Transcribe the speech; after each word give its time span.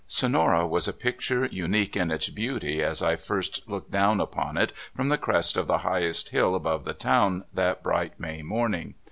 Sonora 0.07 0.65
was 0.65 0.87
a 0.87 0.93
picture 0.93 1.45
unique 1.45 1.95
in 1.95 2.09
its 2.09 2.27
beauty 2.29 2.81
as 2.83 3.03
I 3.03 3.15
first 3.15 3.69
looked 3.69 3.91
down 3.91 4.19
upon 4.19 4.57
it 4.57 4.71
from 4.95 5.09
the 5.09 5.17
crest 5.19 5.57
of 5.57 5.67
the 5.67 5.77
highest 5.85 6.29
hill 6.31 6.55
above 6.55 6.85
the 6.85 6.95
town 6.95 7.43
that 7.53 7.83
bright 7.83 8.19
May 8.19 8.41
morn 8.41 8.73
ing. 8.73 8.95